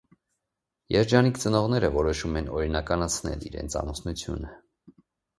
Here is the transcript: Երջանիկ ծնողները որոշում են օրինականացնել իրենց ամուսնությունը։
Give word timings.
Երջանիկ 0.93 1.35
ծնողները 1.41 1.91
որոշում 1.97 2.39
են 2.41 2.49
օրինականացնել 2.59 3.45
իրենց 3.51 3.75
ամուսնությունը։ 3.83 4.55